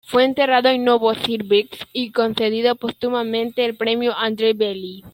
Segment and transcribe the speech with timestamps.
[0.03, 5.03] Fue enterrado en Novosibirsk y concedido póstumamente el premio Andrei Bely.